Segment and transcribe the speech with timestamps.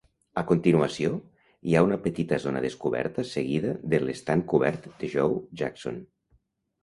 [0.41, 1.09] A continuació,
[1.71, 6.01] hi ha una petita zona descoberta seguida de l'estand cobert de Joe Jackson.